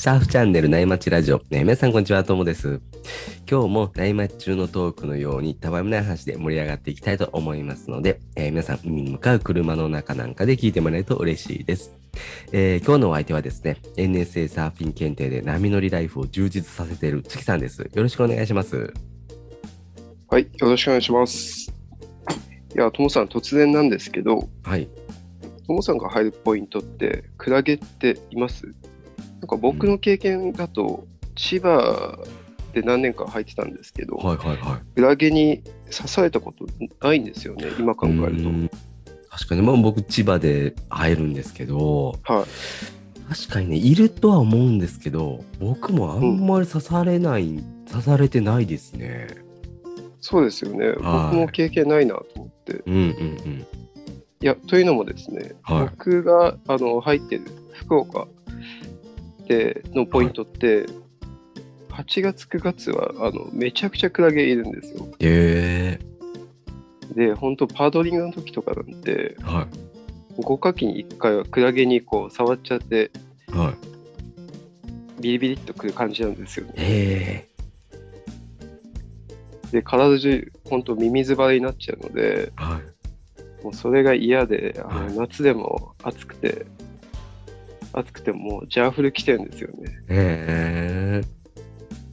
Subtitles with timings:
[0.00, 2.80] シャーフチャンネル内町ラジオ、ね、皆さんこんにちは、ともです。
[3.46, 11.94] 今日も内町中のトークのようにたわいもない話で盛り上がっていきたいと思いますので、えー皆さん海に向かう車の中なんかで聞いてもらえると嬉しいです。
[12.50, 17.82] えー今日のお相手はですね、NSA サーフィン検定で波乗りライフを充実させている月さんです。
[17.82, 18.94] よろしくお願いします。
[20.30, 21.70] はい、よろしくお願いします。
[22.74, 24.88] いや、ともさん、突然なんですけど、はい。
[25.66, 28.74] ともさんが入るポイントって、クラゲっています？
[29.40, 32.18] なんか僕の経験だと、千葉
[32.74, 34.94] で何年か入ってたんですけど、はいはいはい。
[34.94, 36.66] クラゲに刺されたこと
[37.00, 38.70] ないんですよね、今考えるうーん
[39.30, 42.32] 確かに、まあ僕千葉で会えるんですけど、と。
[42.34, 42.44] はい。
[43.32, 49.28] 確かにね、いるとは思うんですけど、僕もあんまり刺されない、刺されてないですね。
[50.20, 50.94] そうですよね。
[50.94, 52.82] 僕も経験ないなと思って。
[52.86, 53.02] うんうんう
[53.48, 53.66] ん。
[54.42, 58.26] いや、というのもですね、はい僕があの入ってる福岡
[59.50, 60.86] でのポイントって、
[61.88, 65.08] 8月、9月はあのめちゃくちゃクラゲいるんですよ。
[65.18, 65.98] え
[67.16, 69.66] で、本当パドリングの時とかなんて、ー、は
[70.38, 73.10] 5かきに1回はクラゲにこう触っちゃって、
[73.52, 73.56] い。
[73.56, 75.20] はい。
[75.20, 76.74] ビリビリっとくる感じなんですよね。
[76.76, 77.48] え
[79.72, 83.64] で、体中、本当ミミズバレになっちゃうので、ー、はい。
[83.64, 86.66] もうそれが嫌で、あのはい夏でも暑くて、
[87.92, 89.98] 暑くてもうジャーフル来てるんですよね。
[90.08, 91.22] え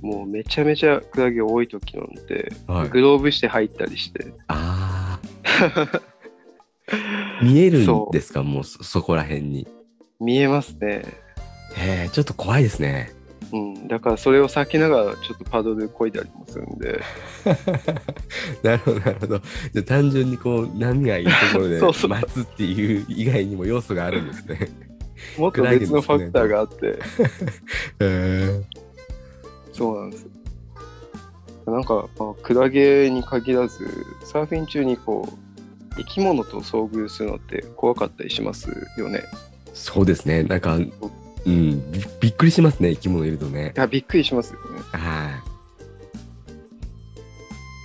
[0.01, 2.89] もうめちゃめちゃクラゲ多い時なんで、ー、はい。
[2.89, 6.01] グローブして入ったりして、あー。
[7.43, 8.43] 見えるんですか？
[8.43, 9.67] もうそそこら辺に。
[10.19, 11.03] 見えますね。
[11.77, 13.11] えー、ちょっと怖いですね。
[13.53, 17.01] うん、だからそれを避けながらちょっとパドルこいだりもするんで、
[18.63, 19.39] なるほど、なるほど。
[19.39, 24.69] じゃあ単純にこう、波がいいところで 待つっていう以外にも要素があるんですね。
[25.37, 26.99] もっと別のファクターがあって、
[27.99, 28.63] え
[29.73, 30.27] そうなんです。
[31.67, 39.23] なんか、まあ、クラゲに限らず、サーフィン中にこう、生き物と遭遇するのって怖かったりしますよね。
[39.73, 40.43] そうですね。
[40.43, 43.79] なんか、うん、びびっくりしますね、生き物いるとねい。
[43.79, 44.79] や、びっくりしますよね。
[44.93, 45.43] は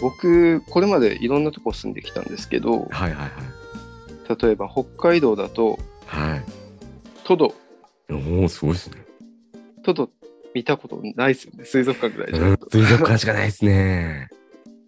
[0.00, 4.42] 僕、これまでいろんなとこ住んできたんですけどい。、はいはいはい。
[4.42, 6.44] 例えば北海道だと、はい。
[7.24, 7.54] トド、
[8.10, 8.96] おお、すごいですね。
[9.82, 10.10] トド
[10.54, 11.64] 見たことないですよね。
[11.64, 12.58] 水族館ぐらいじゃうん。
[12.70, 14.28] 水族館しかないですね。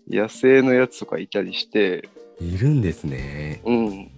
[0.08, 2.08] 野生のやつとかいたりして、
[2.40, 3.62] いるんですね。
[3.64, 4.10] うん。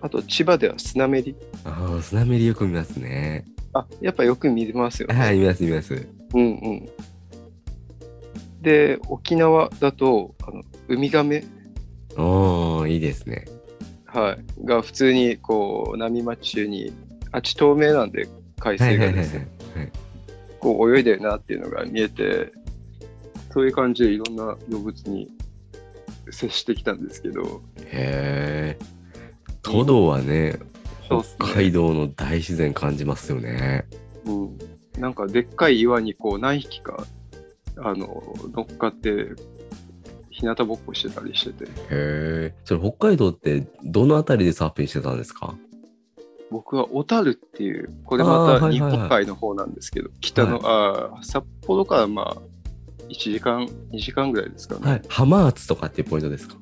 [0.00, 1.36] あと、千葉ではスナメリ。
[1.64, 3.44] ああ、スナメリよく見ますね。
[3.72, 5.14] あ、やっぱよく見ますよね。
[5.14, 6.08] はい、見ます見ます。
[6.34, 6.88] うんうん。
[8.62, 11.44] で、沖縄だと、あのウミガメ、
[12.16, 13.44] おお、いいですね。
[14.06, 16.92] はい、が普通にこう波待ち中に、
[17.32, 18.28] あっち透明なんで
[18.58, 19.48] 海水がですね、。
[20.60, 22.52] こう泳いでるなっていうのが見えて、
[23.52, 25.28] そういう感じでいろんな動物に
[26.30, 28.78] 接してきたんですけど、へえ。
[29.62, 30.58] トドはね、
[31.10, 33.86] うっすね北海道の大自然感じますよね。
[34.24, 34.58] うん、
[34.98, 37.06] なんかでっかい岩にこう何匹か
[37.76, 39.28] あの乗っかって、
[40.30, 42.54] 日向ぼっこしてたりしてて、へえ。
[42.64, 45.54] それ北海道ってどのあたりでサーフィンしてたんですか？
[46.50, 52.36] 僕は小樽っていう、これあまた日本海の方なんですけど、北の、あー札幌からまあ、
[53.08, 54.90] 1時間、2時間ぐらいですかね。
[54.90, 55.02] はい。
[55.08, 56.56] 浜松とかっていうポイントですか？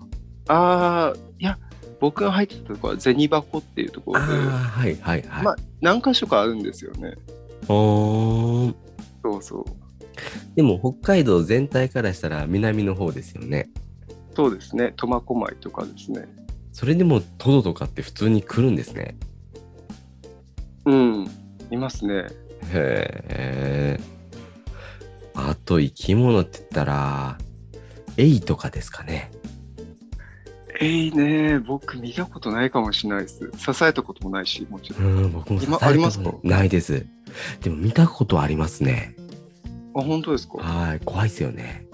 [0.48, 1.58] ああ、いや、
[2.00, 5.44] 僕が入ってたところは銭箱っていうところで、ああ、はいはいはい。
[5.44, 7.14] まあ、何箇所かあるんですよね。
[7.68, 8.74] おー
[9.22, 9.64] そうそう。
[10.54, 13.68] でも北海道全体からしたら南の方ですよね。
[14.34, 14.94] そうですね。
[14.96, 16.26] 苫小牧とかですね。
[16.72, 19.16] それでもトドとかって普通に来るんですね。
[20.86, 21.30] うん、
[21.70, 22.26] いますね。
[22.72, 24.00] へえ。
[25.34, 27.38] あと生き物って言ったら、
[28.16, 29.30] エイとかですかね。
[30.80, 33.50] えいね、僕見たことないかもしれないです。
[33.56, 35.24] 支えたこともないし、もちうろん。
[35.24, 36.18] ん、僕も今刺されたあります？
[36.18, 37.06] かことないです。
[37.62, 39.16] でも見たことありますね。
[39.94, 40.58] あ、本当ですか？
[40.58, 41.86] はい、怖いですよね。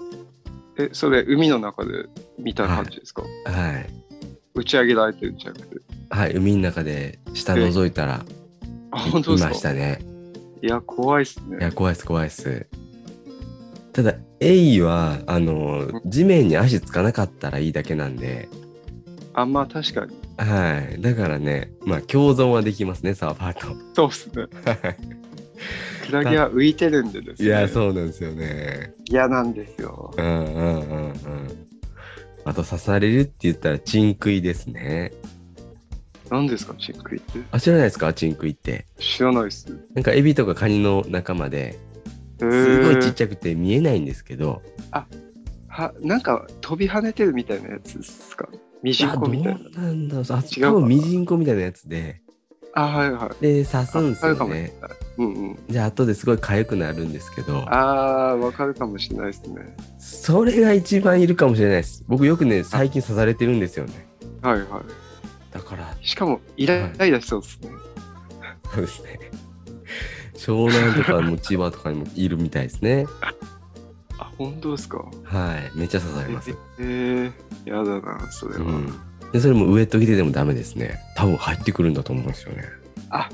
[0.77, 1.91] え、それ、海の中で
[2.37, 3.27] 見た感じですか、は
[3.79, 3.89] い。
[4.55, 5.75] 打ち上げられてるんじゃなくて。
[6.09, 8.25] はい、海の中で下覗いたらあ、い
[8.95, 9.49] い本当ですか？
[9.49, 9.99] ましたね。
[10.61, 11.57] いや、怖いっすね。
[11.59, 12.67] いや、怖いです、怖いです。
[13.91, 18.49] ただ、エイは、あの、地面に足つかなかったらいいだけなんで、
[19.33, 20.13] あ、まあ確かに。
[20.37, 21.01] はい。
[21.01, 24.47] だからね、まあ、共存はできますね、サーファーそうっすね。
[24.47, 24.69] と。
[24.69, 24.97] はい
[26.05, 27.47] クラゲは浮いてるんでですね。
[27.47, 28.93] いや、そうなんですよね。
[29.05, 30.13] 嫌なんですよ。
[30.17, 31.13] うんうんうんうん。
[32.43, 35.13] あと、刺されるって言ったら、チンクイですね。
[36.33, 37.39] 何ですか、チンクイって。
[37.51, 38.87] あ、知らないですかチンクイって。
[38.97, 39.67] 知らないっす。
[39.93, 41.77] なんかエビとかカニの仲間で、
[42.39, 44.63] すごいちっちゃくて見えないんですけど、
[45.67, 48.49] は、なんか飛び跳ねてるみたいなやつですか？
[48.81, 49.81] ミジンコみたいな。
[49.83, 50.25] なんだろう。
[50.29, 52.21] あ、違うミジンコみたいなやつで、
[52.73, 53.43] あ、はいはい。
[53.43, 54.73] で、刺すんですよね。
[55.17, 55.65] うんうん。
[55.67, 59.75] で、後ですごい痒くなるんですけど、ああ、わかるかもしれないですね。
[59.99, 62.03] それが一番いるかもしれないです。
[62.07, 64.07] 僕よくね、最近刺されてるんですよね。
[64.41, 64.67] はいはい。
[65.53, 67.69] だから、しかも、イライラしそうですね。
[68.73, 69.19] そうですね。
[70.33, 73.05] 湘南とかも千葉とかにもいるみたいですね。
[74.17, 74.97] あ、本当ですか？
[75.23, 75.77] はい。
[75.77, 76.49] めっちゃ刺されます。
[76.79, 77.31] え
[77.65, 78.61] えやだな、それは。
[78.65, 78.93] うん。
[79.31, 80.99] で、それもウエット着ててもダメですね。
[81.15, 82.63] 多分入ってくるんだと思うんですよね。
[83.09, 83.29] あ、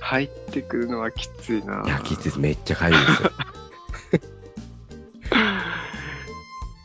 [0.00, 1.82] 入ってくるのはきついな。
[1.84, 2.38] いや、きついです。
[2.40, 3.30] めっちゃ痒いですよ。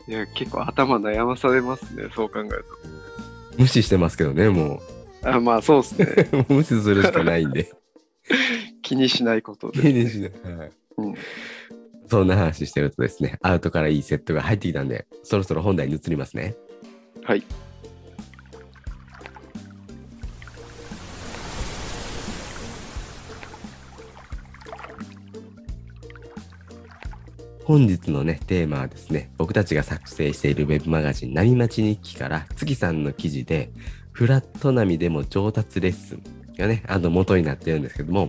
[0.08, 2.64] いや、結構頭悩まされますね、そう考える
[3.58, 4.80] 無視してますけどね、も
[5.22, 5.34] と。
[5.34, 6.28] あまあ、そうですね。
[6.32, 6.36] う。
[6.36, 7.72] もう無視するしかないんで。
[8.82, 9.80] 気にしないことで。
[9.80, 10.56] 気にしない。
[10.56, 10.70] はい。
[10.98, 11.14] うん
[12.06, 16.54] そんな話してるとですね、アウトからいいセットが入ってきたんで、そろそろ本題に移りますね。
[17.22, 17.42] はい。
[27.64, 33.70] 本日のね、テーマはですね、僕たちが作成しているウェブマガジン、波町日記から、月さんの記事で、
[34.12, 36.22] フラット波でも上達レッスン
[36.58, 38.28] がね、あの元になってるんですけども、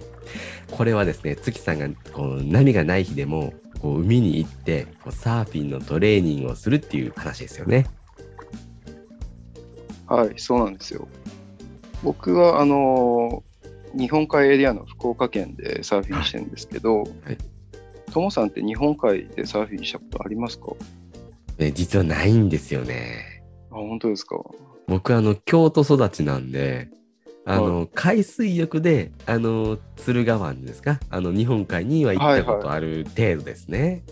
[0.71, 7.87] これはですね、月さんがこう波がない日でも、こう海に行ってこうサーフィンのトレーニングをするっていう話ですよね。
[10.07, 11.09] はい、そうなんですよ。
[12.03, 13.43] 僕は、あの
[13.93, 17.37] 日本海エリアの福岡県でサーフィンしてるんですけど、はい
[18.15, 20.67] ともさんって日本海でサーフィンしたことありますか？
[21.57, 23.43] え実はないんですよね。
[23.69, 24.37] あ、本当ですか？
[24.87, 26.87] 僕あの京都育ちなんで
[27.43, 31.01] あの、海水浴であの敦賀湾ですか？
[31.09, 34.05] あの日本海には行ったことある程度ですね。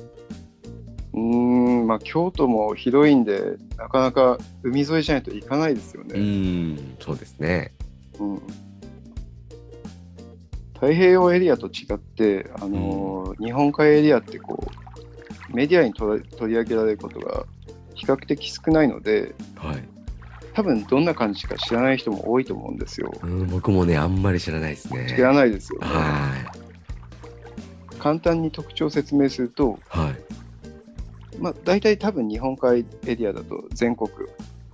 [1.14, 6.16] うーん、まあ京都も広いんで、なかなか海沿いじゃないと行かないですようね。
[6.16, 7.72] ーんそうですね。
[8.20, 8.42] うん
[10.84, 14.62] 太平洋エリアと違って、あの日本海エリアってこ
[15.50, 17.46] うメディアに取り上げられることが
[17.96, 19.84] 比較的少ないので、はい。
[20.54, 23.14] 多分どんな感じか知らない人も多いと思うんですよ。
[23.24, 25.14] うん僕もねあんまり知らないですね。
[25.16, 25.88] 知らないですよね。
[25.88, 26.54] は
[27.98, 30.16] 簡単に特徴を説明すると、いはい
[31.40, 34.12] まあ、大体多分日本海エリアだと全国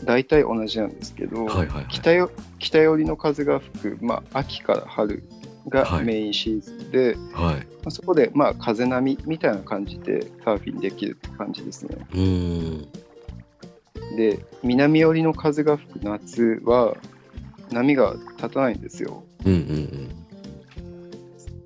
[0.04, 1.86] 大体同じなんですけど、はいはいはい。
[1.90, 5.24] 北よ北寄りの風が吹く、まあ、秋から春
[5.70, 7.56] がはいメインシーズンで、はい。
[7.56, 11.98] まあ、そこでまあ風波みたいな感じでサーフィンできるって感じですね。
[14.16, 16.98] で南寄りの風が吹く夏は
[17.72, 19.24] 波が立たないんですよ。
[19.46, 20.10] うんうん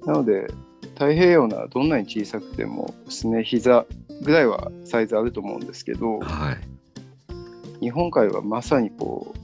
[0.05, 0.47] なので
[0.95, 3.85] 太平洋ならどんなに小さくてもすね膝
[4.21, 6.19] ぐらいはサイズあると思うんですけどうん。
[6.19, 6.57] はい。
[7.79, 9.42] 日本海はまさにこう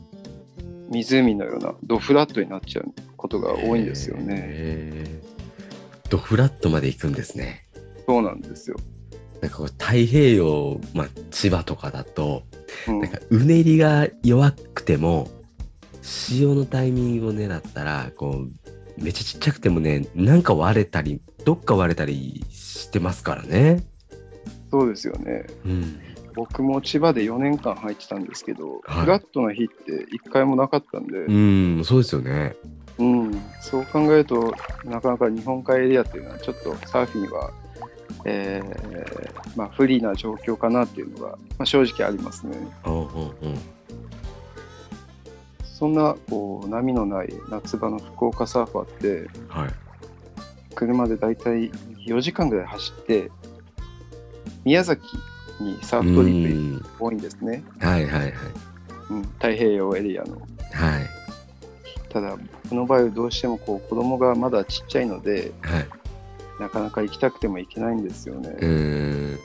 [0.90, 5.06] 湖のようなドフラットになっちゃうことが多いんですよね。
[6.10, 7.68] ドフラットまで行くんですね。
[8.08, 8.78] そうなんですよ。
[9.42, 12.44] なんかこう太平洋、まあ、千葉とかだと、
[12.88, 15.30] うんなんかうねりが弱くても、
[16.02, 23.84] 潮のタイミングを狙ったら、こう、めっちゃちっちゃくてもね、なんか割れたり、どっか割れたりしてますからね。
[24.72, 25.46] そうですよね。
[25.66, 26.00] うん。
[26.40, 32.56] 僕も千葉で4年間入ってたんですけど、はいフラットな日って1回もなかったんで、うん、そうですよね。
[32.98, 34.54] うん、そう考えると
[34.86, 37.52] なかなか日本海エリアっていうのはちょっとサーフィンは、
[38.26, 42.58] えーまあ、不利な状況かなっていうのが、まあ、正直ありますね。
[42.86, 43.60] うんうんうん。
[45.64, 48.88] そんなこう波のない夏場の福岡サーファーっ
[49.26, 49.70] てはい。
[50.76, 51.70] 車でだいたい
[52.08, 53.30] 4時間ぐらい走って
[54.64, 55.02] 宮崎
[55.64, 58.34] にサーフトリップうん多いんですね、はいはいはい。
[59.10, 60.36] うん、太平洋エリアの。
[60.36, 60.48] はい。
[62.10, 65.88] ただ僕の場合はどうしてもこう子供がまだちっちゃいのではい。
[66.60, 68.50] なかなか行きたくても行けないんですよね。
[68.50, 69.32] うーん。
[69.32, 69.42] なる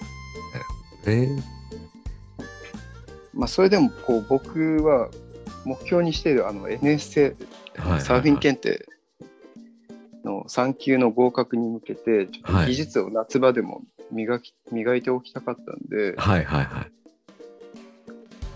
[1.00, 1.44] ほどね。
[3.32, 5.10] まあ、それでもこう僕は
[5.64, 7.34] 目標にしているあのいサー
[8.20, 8.86] フィン検定
[10.24, 16.90] の3級の合格に向けてちょっと技術を夏場でも磨き磨いておきたかったんではいはいはい。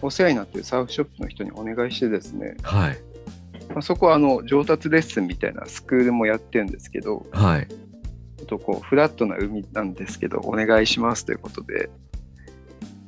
[0.01, 2.99] お世話になっているサーフショップの人にお願いしてですね、はい。
[3.71, 7.67] まあ、そこはあの上達レッスンみたいなスクールもやってるんですけどはい。
[7.67, 11.91] ちょっとこうフラットな海なんですけどお願いしますということで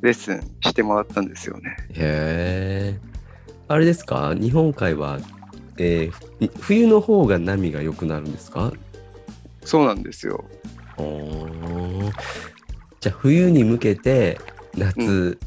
[0.02, 1.76] レッスンしてもらったんですよね。
[1.90, 3.00] へえ。
[3.68, 4.34] あれですか？
[4.34, 5.20] 日本海は
[5.78, 8.72] えーふ冬の方が波が良くなるんですか？
[9.64, 10.44] そうなんですよ。
[13.00, 14.38] じゃあ冬に向けて
[14.76, 15.38] 夏、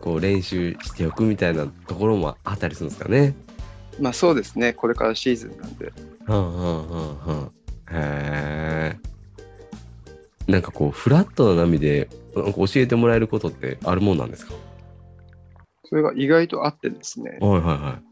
[0.00, 3.34] こう練習しておくみたいなところもあったりするんですかね？
[4.00, 4.72] まあそうですね。
[4.72, 5.92] これからシーズンなんで。
[6.26, 7.50] はんはんはんはんへ
[7.90, 8.96] え。
[10.46, 14.52] なんかこうフラットな波でなんか教えてもらえることってあるもんなんですか？
[15.84, 17.38] それが意外とあってですね。
[17.40, 18.07] はいはいはこう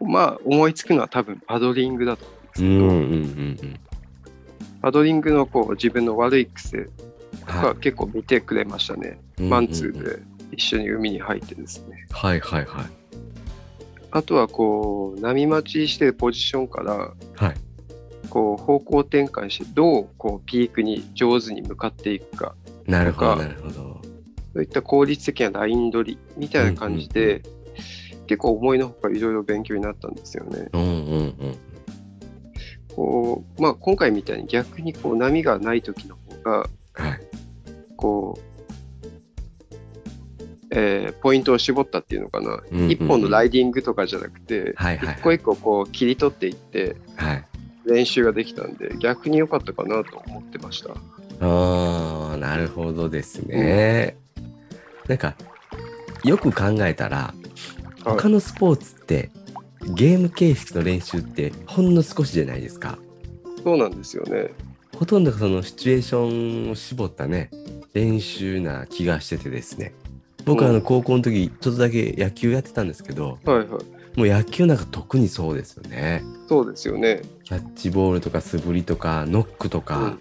[0.00, 2.66] まあ思いつくのは多分パドリングだと思うんですい。
[2.66, 3.80] うけど、んうんうん
[4.82, 6.90] パドリングのこう自分の悪い癖うん。
[7.46, 9.18] が結構見てくれましたね。
[9.38, 10.22] いマンツーうんうんうんで
[10.52, 12.06] 一緒に海に入ってですね。
[12.10, 12.84] はいはいはい。
[14.10, 17.54] あとはこう波待ちしてるポジションからはい。
[18.30, 22.54] こう方向転換してどうこうピークに上手に向かっていくか
[22.86, 24.00] なるほどとかなるほど。
[24.54, 27.42] そういった効率的なライン取りみたいな感じで、
[28.26, 30.68] 結構思いのほかいろいろ勉強になったんですよね。
[30.72, 31.58] うんうんうん。
[32.94, 36.58] こうまあ、今回みたいに逆にこう波がない時の方が
[36.92, 37.20] はい。
[37.96, 38.42] こう、
[40.70, 47.44] えーポイントを絞ったっていうのかな、うんうんうん一本のライディングとかじゃなくて、はいはいはい一個一個こう切り取っていってはい。
[47.86, 50.90] 練習ができたんで逆に良かったかなと思ってました。
[51.40, 54.16] ああ、なるほどですね。
[55.08, 55.34] なんか、
[56.24, 57.34] よく考えたら、
[58.04, 59.30] はい他のスポーツって、
[59.94, 62.98] ゲーム形式の練習ってほんの少しじゃないですか。
[63.62, 64.50] そうなんですよね。
[64.96, 67.50] ほとんどがそのシチュエーションを絞ったね、
[67.94, 69.94] 練習な気がしててですね。
[70.44, 73.68] 僕はあうんの高校の時、ちょっとだけ野球やってたんですけど、はいはい。
[73.68, 76.22] もう野球なんか特にそうですよね。
[76.48, 77.22] そうですよね。
[77.44, 80.18] キャッチボールとか素振りとかノックとか、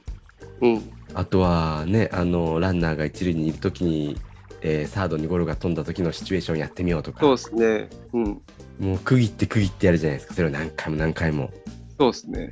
[0.61, 0.73] うん。
[0.75, 0.81] うん。
[1.13, 4.17] あとはね、あの、ランナーが一塁にいるときに、
[4.63, 7.89] えーサードにゴロが飛んだ時のシチュエーションやってみようとか、そうですね。
[8.13, 8.41] うん。
[8.79, 10.33] もう区切って区切ってやるじゃないですか。
[10.33, 11.51] それを何回も何回も。
[11.99, 12.51] そうですね。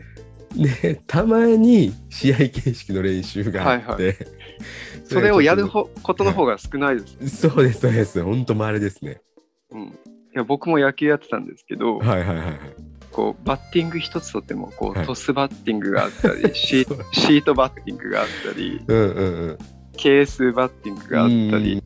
[0.55, 4.15] で、たまに試合形式の練習があって、はい
[5.11, 7.49] それをやるほことの方が少ないです。
[7.49, 8.23] そうです、そうです。
[8.23, 9.21] ほんと稀ですね。
[9.71, 9.81] うん。
[9.87, 9.91] い
[10.35, 12.57] や僕も野球やってたんですけど、はいはいはいはい。
[13.11, 19.57] こうバッティング一つとってもこう、はいトスバッティングがあったり シートバッティングがあったりうんうんうん。
[19.97, 21.83] ケースバッティングがあったり、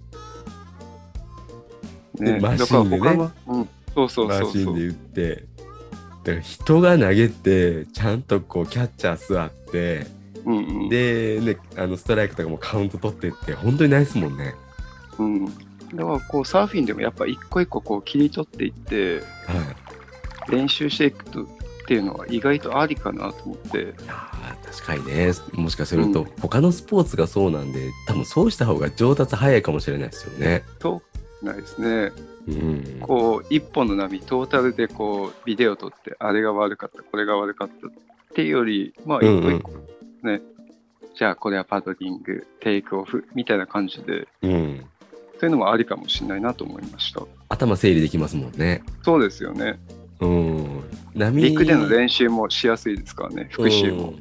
[2.20, 3.30] ね、マシンでね。
[3.48, 5.44] うん、そうそうマシンで打って、
[6.24, 10.08] だから人が投げて、ちゃんとこうキャッチャー座って、
[10.46, 10.90] うんうん。
[10.90, 14.56] で、ね、あのストライクとかもカウント取ってって、本当にないですもんね。
[15.18, 19.22] うん、だからこうサーフィンでもやっぱ一個一個こう切り取っていってはい。
[20.52, 21.48] 練習していくとっ
[21.88, 23.94] ていうのは意外とありかなと思って。
[24.66, 25.32] 確かにね。
[25.54, 26.28] もしかすると、うん。
[26.40, 30.64] 他のスポーツがそうなんで多分そうした方が上達早いかもしれないですよね。
[30.80, 31.02] と
[31.46, 32.12] ないですね。
[32.48, 37.92] うん、こう一本の波トータルでこうビデオ撮ってあれが悪かったこれが悪かったっ
[38.36, 39.56] ていうよりまあうんうん。
[39.56, 39.74] 一個一
[40.22, 40.42] 個ね、
[41.16, 44.86] じゃあこれはパドリングテイクオフみたいな感じでうん、
[45.40, 47.22] そういうのもありかもしれないなと思いました。
[47.50, 48.84] 頭整理できますもんね。
[49.04, 49.80] そうですよね。
[50.20, 50.84] うん、
[51.16, 54.14] 波陸での練習もしやすいですからね復習も、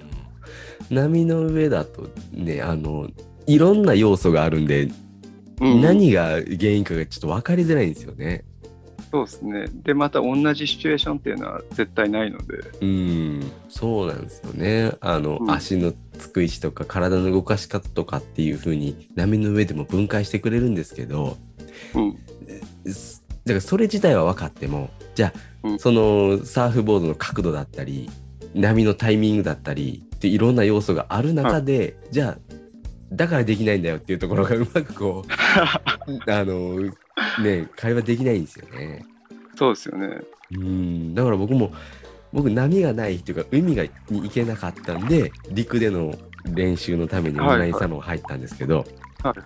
[0.91, 0.95] うん。
[0.95, 3.09] 波の上だとねあの
[3.47, 4.89] いろんな要素があるんで、
[5.61, 5.83] うん。
[5.83, 8.45] 何が原因かがちょっと分かりづらいんですよね。
[9.11, 9.67] そうですね。
[9.85, 12.57] でまた同じシチュエーションっていうのは絶対ないので。
[12.81, 14.93] うん、そうなんですよね。
[15.01, 15.51] あの、うん。
[15.51, 21.37] 足のつく位置とか体の動かし方とかっていう風に波の上でも分解してくれるんですけど、
[21.95, 22.93] うん。
[22.93, 25.33] すだからそれ自体は分かってもじゃ
[25.63, 25.79] あ、うん。
[25.79, 28.11] そのサーフボードの角度だったり
[28.55, 32.54] 波のタイミングだったりっていろんな要素がある中で、じゃあ
[33.15, 35.31] だからできないんだよっていうところがうまくこう
[36.31, 36.81] あの
[37.43, 39.05] ね会話できないんですよね。
[39.57, 40.21] そうですよね。
[40.53, 41.15] うん。
[41.15, 41.73] だから僕も
[42.33, 48.87] 僕波がないっていうか海がに行けなかったんで陸での練習のためにオンラインサロン入ったんですけど、はい
[49.29, 49.37] はい。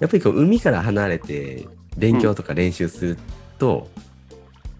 [0.00, 1.66] やっぱりこう海から離れて
[1.96, 3.18] 勉強とか練習する
[3.58, 3.88] と、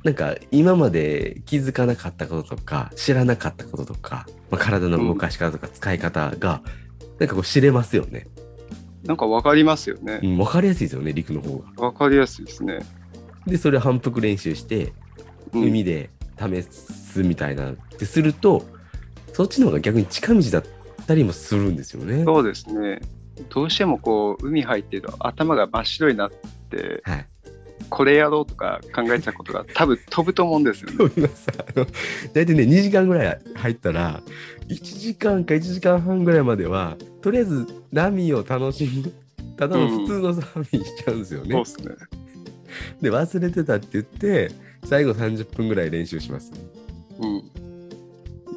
[0.03, 6.61] なんか今まで気づかなかったこととか知らなかったこととか、まあ、体の動かし方とか使い方が、
[7.19, 8.27] なんかこう知れますよね。
[9.05, 10.27] なんか分かりますよねう。
[10.27, 11.91] ん、分かりやすいですよね陸の方が。
[11.91, 12.81] 分かりやすいですね。
[13.47, 14.93] でそれを反復練習して
[15.53, 18.65] うん海で試すみたいなってすると、
[19.33, 20.65] そっちの方が逆に近道だっ
[21.07, 22.25] たりもするんですよね。
[22.25, 23.01] そうですね。
[23.51, 27.27] どうしてもこう海入ってると頭が真っ白になってはい。
[27.91, 31.31] これやろうとか考えてたことが多分飛ぶと思うんですよね。
[32.33, 34.21] 大体ね2時間ぐらい入ったら
[34.69, 39.13] 1時間か1時間半ぐらいまではとりあえず波を楽しむ
[39.57, 41.51] ただの普通のサーフィンしちゃうんですよね。
[41.53, 41.95] そうですね。
[43.01, 44.51] で忘れてたって言って
[44.85, 46.53] 最後30分ぐらい練習します。
[47.21, 47.65] うん。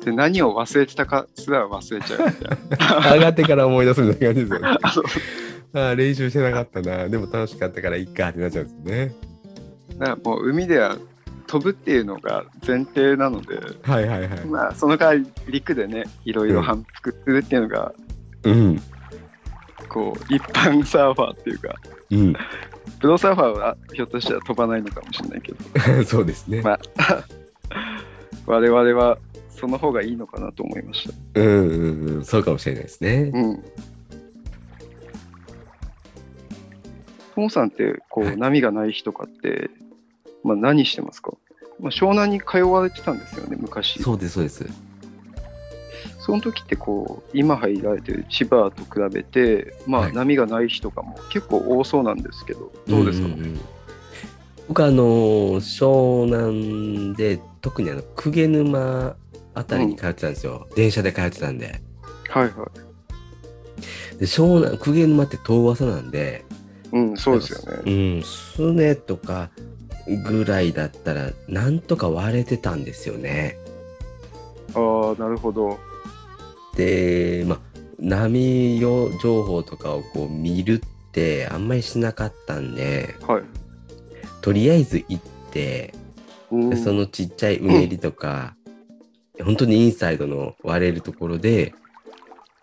[0.03, 3.11] で、何を忘れてたかすら忘れちゃうみたいな。
[3.15, 4.77] 上がってから思い出すみたいな感じですよね。
[5.73, 7.09] あ練習してなかったな。
[7.09, 9.15] でも楽しかったからいいかってなっちゃうんですね。
[9.97, 10.97] だからもう海では
[11.47, 14.45] 飛ぶっていうのが前提なので、はいはいはい。
[14.45, 17.93] まあその代わり陸でね、いろいろ反復するっていうのが、
[18.43, 18.81] うん。
[19.89, 21.75] こう、一般サーファーっていうか、
[22.11, 22.33] うん。
[22.99, 26.61] プロサーファーはひょっとしたら飛ばないのかもしれないけど、 そうですね。
[26.61, 26.79] まあ、
[28.45, 29.17] 我々は
[29.49, 31.41] その方がいいのかなと思いました。
[31.41, 32.25] うんうんうん。
[32.25, 33.31] そうかもしれないですね。
[33.33, 33.63] うん。
[37.37, 38.37] トモさんってこう、はい。
[38.37, 39.69] 波がない日とかって、
[40.43, 41.33] まあ、何してますか、
[41.79, 44.01] まあ、湘南に通われてたんですよね、昔。
[44.01, 44.65] そうです、そうです。
[46.17, 50.13] その時ってこう今入られてる千葉と比べて、まあ、はい。
[50.13, 53.59] 波がない日とかも結構多そうなんですけど、どうですか、んんん。
[54.67, 55.03] 僕あの
[55.61, 59.15] 湘南で特にあの鵠沼
[59.53, 61.81] あたりに通ってたんですよ、電車で通ってたんで。
[62.29, 64.17] はいはい。
[64.17, 66.43] で湘南鵠沼って遠浅なんで
[66.91, 67.81] うん、そうですよね。
[67.85, 69.49] うんすねとか
[70.25, 73.57] ぐらいだったらなんとか割れてたんですよね
[74.73, 75.77] ああ、なるほど。
[76.75, 77.59] でまあ
[77.99, 83.43] 波よ情報とかをこう見るってあんまりしなかったんではい。
[84.41, 85.93] とりあえず行って
[86.51, 88.55] うんでそのちっちゃいうねりとか、
[89.43, 91.73] 本当にインサイドの割れるところで、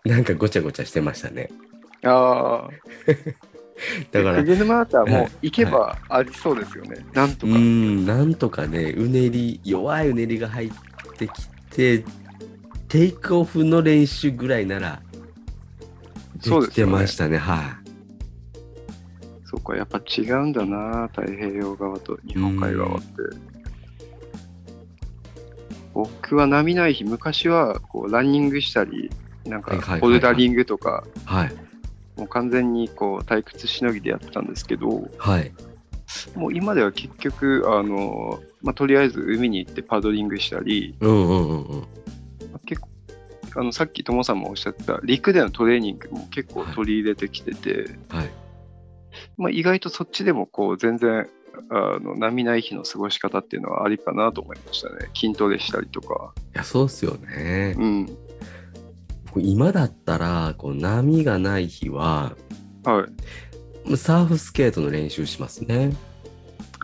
[0.03, 1.49] なんかごちゃごちゃしてましたね。
[2.03, 2.69] ああ、
[4.11, 7.05] だから、鵠沼だったはいう行けばありそうですよね。
[7.13, 7.57] なんとうか。
[7.57, 10.71] ん、なんとかね、うねり、弱いうねりが入っ
[11.17, 11.31] てき
[11.71, 12.03] て、
[12.87, 15.01] テイクオフの練習ぐらいなら、
[16.41, 17.37] できてましたね。
[17.37, 17.89] はい。
[19.45, 23.07] そっか、やっぱ違うんだな、太平洋側と日本海側って。
[25.93, 29.09] 僕は波ない日、昔はこうランニングしたり、
[29.45, 31.51] なんかはいはいはいはいボルダリングとか、はい。
[32.17, 35.51] もう完全にこう退屈しのぎでやってたんですけど、はい。
[36.35, 41.87] もう今では結局、あのまあ、とりあえず海に行ってパドリングしたり、うんうんうんうん。
[42.65, 42.89] 結構
[43.57, 48.29] あのさっきともさんもおっしゃってた陸でのトレーニングも結構取り入れてきてて、はい。
[49.37, 51.27] まあ、意外とそっちでもこう全然
[51.69, 57.75] あの波ない日の過ごし方っていうのはありかなと思いましたね筋トレしたりとかいや、そうっすよね。
[57.77, 58.24] うん僕
[59.41, 62.35] 今だったら、こう波がない日は、
[62.83, 63.07] は
[63.87, 63.97] い。
[63.97, 65.95] サーフスケートの練習しますね。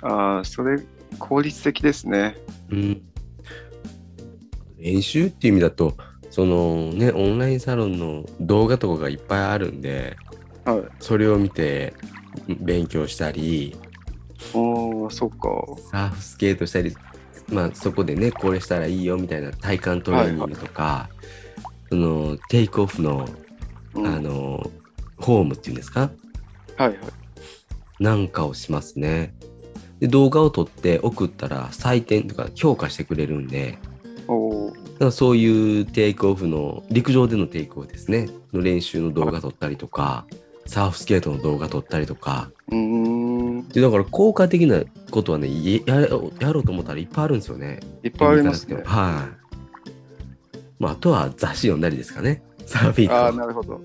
[0.04, 0.82] ああそれ
[1.20, 2.36] 効率的ですね。
[2.70, 3.02] うん。
[4.78, 5.96] 練習っていう意味だと、
[6.30, 10.16] そのね、オンラインサロンの動画とかがいっぱいあるんで、
[10.66, 10.82] はい。
[11.00, 11.94] それを見て
[12.60, 13.76] 勉強したり、
[14.54, 15.38] おーそっか。
[15.92, 16.96] サーフスケートしたり、
[17.50, 21.10] まあそこでね、これしたらいいよみたいな体幹トレーニングとか、
[21.92, 23.28] そのテイクオフの、
[23.96, 24.08] うん。
[24.08, 24.72] あの、
[25.20, 26.10] フォームっていうんですか？
[26.78, 26.98] はいはい。
[28.00, 29.36] なんかをしますね。
[30.00, 33.78] で、動画を撮って送ったら採点とか評価してくれるんで、
[34.30, 34.74] おー。
[34.74, 40.26] だからそういうテイクオフの、陸上でのテイクオフですね、の練習の動画撮ったりとか、
[40.66, 43.68] サーフスケートの動画撮ったりとか、うーん。
[43.68, 46.08] でだから効果的なことはね、いやや
[46.40, 47.82] やろうと思ったらいっぱいあるんですよね。
[48.02, 48.82] いっぱいありますね。
[48.86, 49.41] はい。
[50.82, 52.42] まあ、あとは雑誌読んだりですかね。
[52.66, 53.80] サーフィンああとなるほど。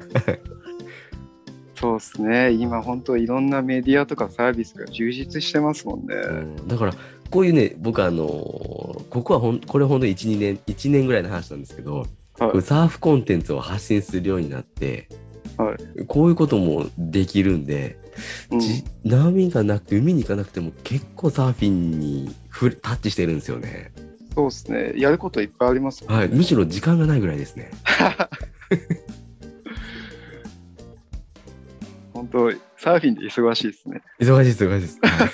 [1.78, 2.52] そうですね。
[2.52, 6.68] 今本当いろんなメディアとかサービスが充実してますもんね、うん。
[6.68, 6.94] だから、
[7.30, 12.06] こういうね、僕あのーここはほん、これほんと1、2年、1年ぐらいの話なんですけど、
[12.38, 12.62] はい。
[12.62, 15.08] サーフコンテンツを発信するようになって、
[15.58, 17.98] はこういうこともできるんで、
[18.50, 18.60] うん。
[18.60, 23.92] じ波がなくて海に行かなくても結構サーフィンにふれタッチしてるんですよね。
[24.36, 24.92] そうですね。
[24.96, 26.14] やることいっぱいありますね。
[26.14, 27.70] はい、むしろ時間がないぐらいですね。
[32.12, 34.02] 本当サーフィンで忙しいですね。
[34.20, 34.98] 忙しい忙しいです。
[35.00, 35.24] は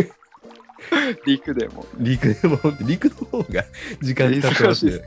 [0.00, 0.10] い。
[1.26, 1.86] 陸でも。
[1.98, 3.62] 陸でも、陸の方が
[4.00, 5.02] 時間使ってますね。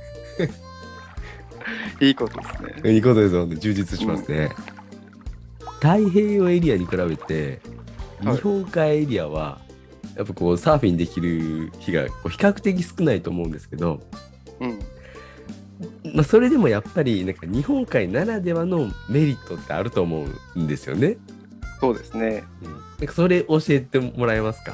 [2.01, 2.93] いいことですね。
[2.93, 4.51] いいことですよ、本当に充実しますね。
[5.81, 7.61] 太平洋エリアに比べて、
[8.23, 8.35] はい。
[8.35, 9.59] 日本海エリアは、
[10.19, 14.01] やっぱこうサーフィンできる日がこう比較的少ないと思うんですけど、
[14.59, 14.79] うん
[16.13, 21.15] まあ、それでもやっぱりなんか日本海ならではのメリットってあると思うんですよね。
[21.79, 24.73] そうですねうん、なんかそれ教えてもらえますか？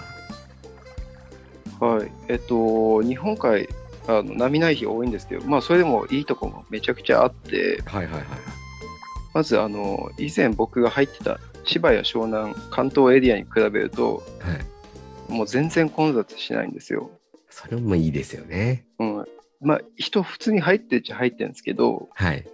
[1.80, 3.70] はいえっと日本海
[4.08, 8.24] あの波ない日多いんですけどまあそれでもいいとこもめちゃくちゃあってはいはいはい。
[9.36, 14.66] まずあの以前僕が入ってた千葉や湘南関東エリアに比べるとはい。
[15.30, 17.12] もう全然混雑しないんですよ、
[17.50, 18.86] それもいいですよね。
[19.00, 19.26] うん、
[19.62, 22.46] まあ、人普通に入ってっちゃ入ってるんですけど、はい。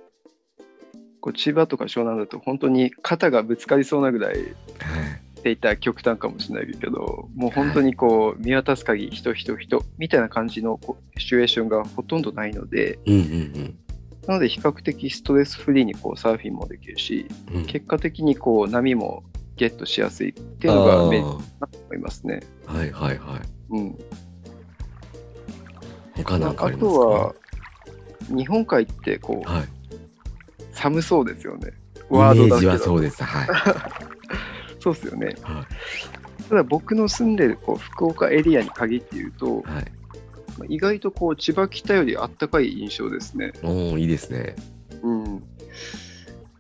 [1.20, 4.52] こう千葉とか湘南だと本当に肩がぶつかりそうなぐらいって
[4.84, 5.22] はい。
[5.44, 13.78] 言ったら極端かもしれないけど、もう本当にこう見渡す限り人人人みたいな感じのこうシチュエーションがほとんどないので、うんうん
[14.28, 17.56] なので比較的ストレスフリーにこうサーフィンもできるし、うん。
[17.58, 19.24] うん、結果的にこう波も
[19.56, 22.42] ゲットしやすいっていうのがメリットだと思いますね。
[22.72, 23.42] あーはいはいはい。
[23.72, 24.00] うん。
[26.24, 26.92] 他なんかあありますか？
[26.92, 27.36] とは、
[28.30, 29.64] 日本海ってこうはい。
[30.74, 31.70] 寒そうですよね。
[31.70, 33.24] イメージはワードだけどそうです。
[33.24, 33.48] はい。
[34.80, 35.36] そうですよね。
[35.42, 35.66] は
[36.50, 39.72] ただ僕の住んでるこう福岡エリアに限って言うと、い。
[39.72, 39.86] はい。
[40.58, 43.54] まあ意外とこう千葉北よりあったかい印象ですね。
[43.64, 44.56] おおいいですね。
[45.02, 45.44] うん。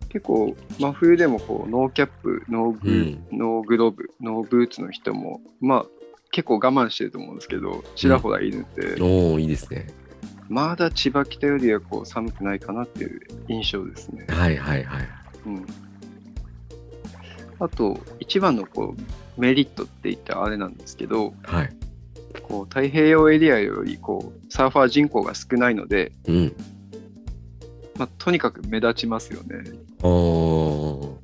[0.09, 5.85] 結構真冬でもこうノーキャップ、ノーグ,、うんノーグローブ、ノーブーツの人も、まあ
[6.31, 9.87] 結構我慢してると思うんですけど、ちらほらいるんで、おおいいですね。
[10.49, 14.25] まだ千葉北よりはこう寒くないかなっていう印象ですね。
[14.29, 15.07] はいはいはい。
[15.45, 15.65] うん。
[17.59, 21.73] あと、一番のこうメリットって言ったらあれなんですけど、はい。
[22.43, 26.55] こう太平洋エリアよりこうサーファー人口が少ないので、うん。
[27.97, 29.63] まあ、とにかく目立ちますよね。
[30.01, 31.20] おお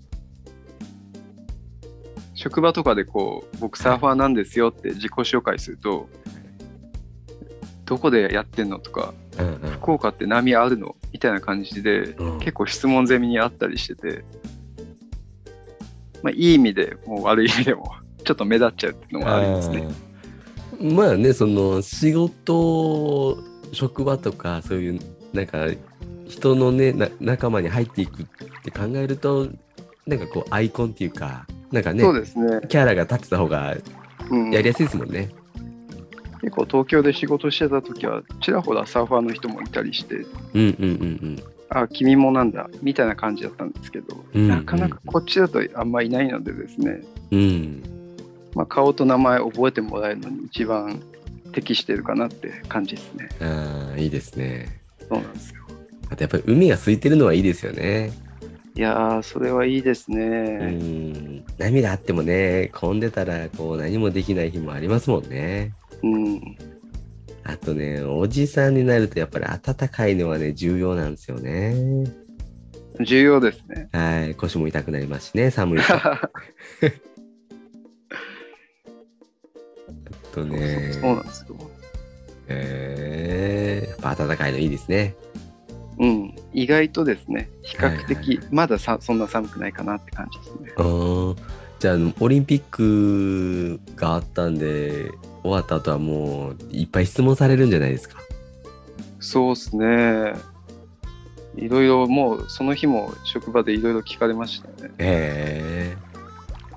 [2.37, 6.07] 職場とかでこう僕サーファーなんですよって自己紹介すると、
[7.85, 9.43] どこでやってんのとか、ー。
[9.43, 9.71] うんうん。
[9.71, 14.23] 福岡って波あるのみたいな感じで、うん結構質問攻めにあったりしてて、
[16.21, 17.91] まあ、いい意味でも悪い意味でも
[18.23, 19.87] ちょっと目立っちゃうっていうのもありますね。
[20.79, 23.37] まあねその仕事
[23.71, 24.99] 職場とかそういう
[25.33, 25.65] なんか
[26.27, 28.25] 人のねな仲間に入っていくっ
[28.63, 29.47] て考えると
[30.05, 33.75] なんかこうアイコンっていうかなんかねそうですね、キャラが立ってた方が
[34.29, 35.29] うん、やりやすいですもんね。
[36.41, 47.01] 結構東京で仕事してた時はちらほらサーファーの人もいたりしてうんうんうんあ君もなんだみたいな感じだったんですけど、うんなかなかこっちだとあんまいないのでですね、
[47.31, 47.83] うんうん。
[48.55, 51.01] まあ、顔と名前覚えてもらえるのに一番
[51.51, 53.29] 適してるかなって感じですね。
[53.41, 54.79] ああいいですね。
[55.09, 55.63] そうなんですよ。
[56.09, 58.11] あとやっぱり海が空いてるのはいいですよね。
[58.77, 60.27] いやー、それはいいですうね。
[60.69, 61.43] ん。
[61.57, 65.73] 波があってもね混んでたらこう何もできない日もありますもんね。
[66.03, 66.57] うん。
[67.43, 71.73] あとね、おじさんになるとやっぱり暖かいのはね、重要なんですよね。
[73.03, 73.89] 重要ですね。
[73.93, 75.95] はい、腰も痛くなりますしね、寒いと。
[75.97, 76.29] あ
[80.35, 81.57] とね、そうなんですよ。
[82.47, 85.15] えー、やっぱ暖かいのいいですね。
[85.99, 86.35] うん。
[86.53, 90.71] 意外とですね、比較的、まださそんな寒くないかなって感じですね。
[91.79, 95.11] じゃあ、オリンピックがあったんで、
[95.43, 98.17] 終わった後はもういっぱい質問されるんじゃないですか？
[99.19, 100.33] そうですね。
[101.55, 104.91] いろいろもうその日も職場でいろいろ聞かれましたね。
[104.99, 105.97] え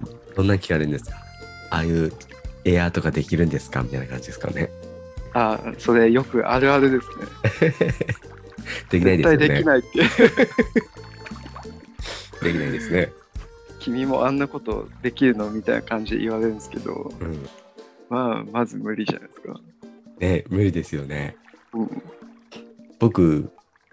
[0.05, 1.17] ー、どんな聞かれるんですか？
[1.71, 2.13] ああいう
[2.65, 3.83] エアーとかできるんですか？
[3.83, 4.71] みたいな感じですかね。
[5.35, 7.07] ああ、それよくあるあるです
[7.81, 7.85] ね。
[8.91, 9.49] できないですよね。
[9.49, 9.99] できないって。
[12.43, 13.13] できないですね。
[13.81, 17.49] 君もあんなことできるのみたいな感じで言われるんですけど、うん。
[18.09, 19.61] まあ、まず無理じゃないですか。
[20.19, 21.37] ね、無理ですよね。
[21.73, 22.03] うん。
[22.99, 23.51] 僕、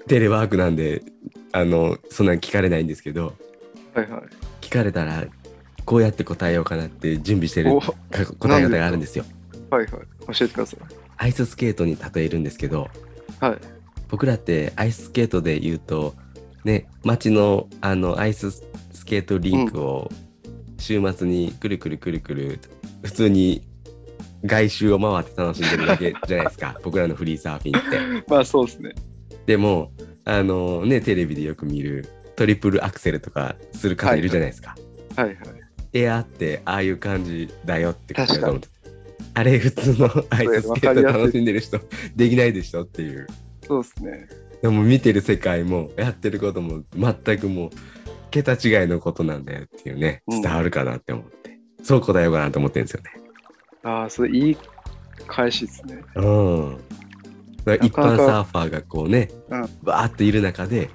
[0.08, 1.04] テレワークなんで、
[1.54, 3.34] あの、そんなん聞かれないんですけど、
[3.94, 4.22] はいはい。
[4.62, 5.26] 聞かれたら、
[5.86, 7.96] こうやって答えようかなって準備してる答
[8.60, 9.24] え方があるんですよ。
[9.70, 10.02] はいはい。
[10.34, 10.80] 教えてください。
[11.16, 12.90] アイススケートに例えるんですけど、
[13.40, 13.58] はい。
[14.10, 16.16] 僕らってアイススケートで言うと、
[16.64, 20.10] ね、街のあのアイススケートリンクを
[20.78, 22.60] 週末にくるくるくるくる、
[23.04, 23.64] 普通に
[24.46, 26.80] 外周を回って楽しんでるだけじゃないですか。
[26.84, 28.26] 僕らのフリーサーフィンって。
[28.28, 28.94] まあそうですね。
[29.46, 29.92] でも、
[30.26, 34.76] あのね、テレビでよく見るトリプルアクセルとかする方いるじゃないですか。
[35.16, 35.38] はいはい。
[35.94, 38.68] エアーってああいう感じだよってことだと思って。
[39.34, 41.80] あれ普通のアイススケート楽しんでる人
[42.16, 43.28] できないでしょっていう。
[43.68, 44.28] そうですね。
[44.62, 47.70] でも見てる世界もやってることも全くもう
[48.32, 51.60] 桁違いのことなんだよっていうね、うん伝わるかなって思って。
[51.84, 53.12] そう答えようかなと思ってるんですよね。
[53.84, 54.58] ああ、それいい
[55.28, 56.02] 返しですね。
[56.16, 56.80] うん。
[57.82, 60.90] 一般サーファーがこうね、うんバーっている中で、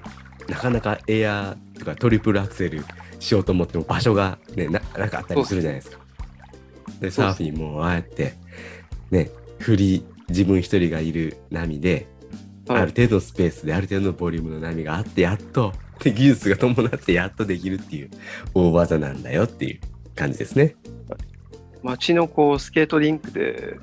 [0.47, 2.83] なかなかエアーとかトリプルアクセル
[3.19, 6.03] しようと思っても場所がね、ななかったりするじゃないですか。
[6.99, 8.35] で、サーフィンもああやって、
[9.11, 12.07] ね、フリー、自分一人がいる波で、
[12.67, 18.09] あはいる程度のスペースである程度のボリュームの波があって、やっと、で技術が伴ってやっとできるっていう
[18.53, 19.79] 大技なんだよっていう
[20.15, 20.75] 感じですね。
[21.81, 23.77] 街のこうスケートリンクで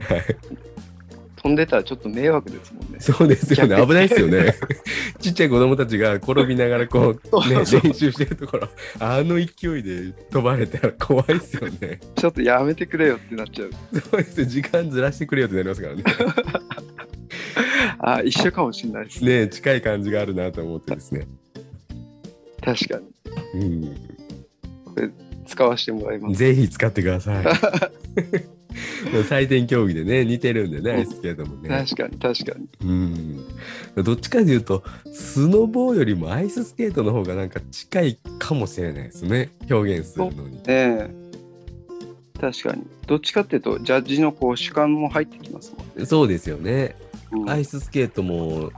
[1.43, 3.01] 飛んでたらちょっと迷惑ですもんね。
[3.01, 3.77] そうですよね。
[3.77, 4.55] 危ないですよね。
[5.21, 12.01] ちっちゃい子供たちが転びながらこう、ね、練習してるところ、あの勢いで飛ばれたら怖いですよね。
[12.16, 13.71] ちょっとやめてくれよってなっちゃう。
[14.01, 14.47] そうですよ。
[14.47, 16.03] 時間ずらしてくれよってなりますからね。
[18.02, 19.24] あ、一緒かもしれないです。
[19.24, 21.26] ね近い感じがあるなと思ってですね。
[22.62, 23.00] 確か
[23.54, 23.60] に。
[23.60, 23.96] うん。
[25.46, 26.36] 使わせてもらいます。
[26.36, 27.44] ぜひ使ってください。
[29.28, 31.68] 採点競技でね、似てるんでね、アイススケートもね。
[31.68, 32.68] 確かに、確かに。
[33.96, 34.04] うん。
[34.04, 34.82] どっちかというと、
[35.12, 39.50] スノボーよりもアイススケートの方がなんか近いかもしれないですね。
[39.68, 40.56] 表現するのに。
[40.56, 41.10] ねえ。
[42.40, 42.84] 確かに。
[43.06, 46.06] どっちかっていうと、ジャッジのこう主観も入ってきますもんね。
[46.06, 46.94] そうですよね。
[47.33, 48.71] うんアイススケートも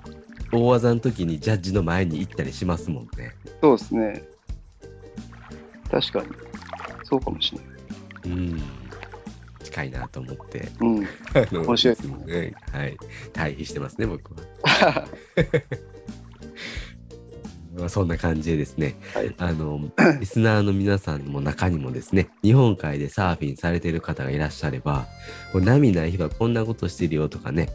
[0.52, 3.34] 大技の時にジャッジの前に行ったりしますもんね。
[3.60, 4.22] そうですね。
[5.90, 6.26] 確かに。
[7.04, 7.68] そうかもしれない。
[8.26, 8.62] うん。
[9.62, 10.68] 近いなと思って。
[10.80, 11.06] うん。
[11.64, 12.52] 面白いつもね。
[12.70, 12.96] はい。
[13.32, 15.08] 対比してますね、僕は。
[17.74, 19.80] まあ、そんな感じでですね、はいあの、
[20.20, 25.06] リスナーの皆さんの中にもですね、日本海でサーフィンされている方がいらっしゃれば、
[25.52, 27.70] こう波ない日はこんなことしてるよとかね、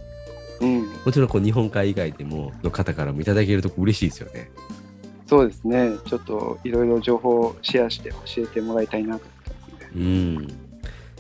[0.62, 0.88] うん。
[1.06, 4.50] もちろんこう日本海以外でもの方からもいただけると嬉しいですよね。
[5.28, 5.92] そうですね。
[6.06, 9.92] ちょっといろいろ情報をシェアして教えてもらいたいなと思ってますね。
[9.96, 10.68] うん。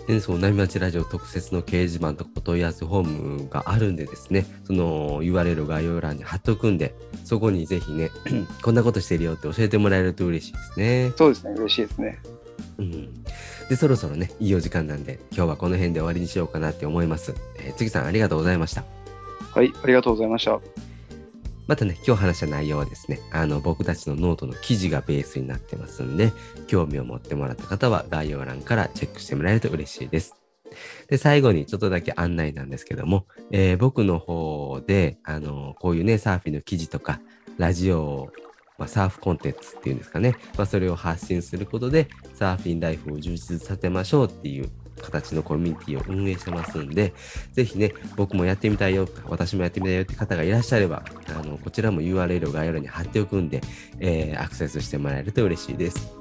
[0.07, 3.07] で、その波町ラジオ特設の掲示板とかお問い合わせフォー
[3.43, 6.95] ムがあるんでですね、その URL 概要欄に貼っとくんで、
[7.25, 8.09] そこにぜひね、
[8.63, 11.11] こんなことしてるよって教えてもらえると嬉しいですね。
[11.17, 11.51] そうですね。
[11.57, 12.19] 嬉しいですね。
[12.77, 13.23] うん。
[13.69, 17.35] で、そろそろね、いいお時間なんで、今日はこの辺で終わりにしようかなって思います。
[17.59, 18.96] えー、次さんありがとうございました。
[19.57, 19.73] はい。
[19.83, 20.61] ありがとうございました。
[21.65, 26.31] またね、今日話した内容はですね、あの、僕たちのノートの記事がベースになってますんで、
[26.67, 30.35] 興味を持ってもらった方は概要欄からチェックしてもらえると嬉しいです。
[31.09, 37.19] で、最後にちょっとだけ案内なんですけども、えー僕の方で、あの、こういうね、サーフィンの記事とか、
[37.57, 38.29] ラジオ、
[38.77, 44.69] まあ、サーフコンテンツっていうんですかね、まあ、それを発信することで、サーフィンライフを充実させましょうっていう
[45.01, 47.13] 形のコミュニティを運営してますんで、
[47.53, 53.61] ぜひね、僕もやってみたいよ、私もやってみたいよって方がいらっしゃれば、あの、こちらも URL を概要欄に貼っておくんで、
[53.99, 56.11] えーアクセスしてもらえると嬉しいです。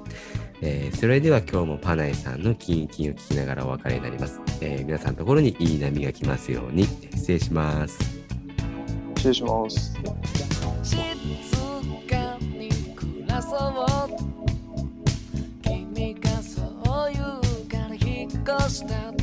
[0.61, 4.39] えーそれでは今日もパナイさんのキンキンを聞きながらお別れになります。
[4.61, 6.85] えー皆さんのところにいい波が来ますように。
[7.15, 7.97] 失礼します。
[9.17, 9.93] 失礼します。
[18.47, 19.16] 静か